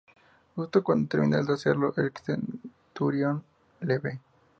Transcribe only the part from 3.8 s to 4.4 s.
le ve.